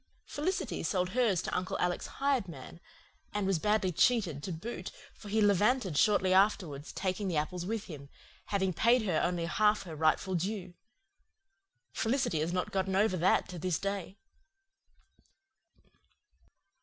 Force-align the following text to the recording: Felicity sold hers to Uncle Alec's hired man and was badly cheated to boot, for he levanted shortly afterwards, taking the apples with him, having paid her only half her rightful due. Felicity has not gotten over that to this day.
Felicity 0.25 0.81
sold 0.81 1.09
hers 1.09 1.43
to 1.43 1.55
Uncle 1.55 1.77
Alec's 1.77 2.07
hired 2.07 2.47
man 2.47 2.79
and 3.35 3.45
was 3.45 3.59
badly 3.59 3.91
cheated 3.91 4.41
to 4.41 4.51
boot, 4.51 4.91
for 5.13 5.29
he 5.29 5.41
levanted 5.43 5.95
shortly 5.95 6.33
afterwards, 6.33 6.91
taking 6.91 7.27
the 7.27 7.37
apples 7.37 7.67
with 7.67 7.83
him, 7.83 8.09
having 8.45 8.73
paid 8.73 9.03
her 9.03 9.21
only 9.23 9.45
half 9.45 9.83
her 9.83 9.95
rightful 9.95 10.33
due. 10.33 10.73
Felicity 11.93 12.39
has 12.39 12.51
not 12.51 12.71
gotten 12.71 12.95
over 12.95 13.15
that 13.15 13.47
to 13.47 13.59
this 13.59 13.77
day. 13.77 14.17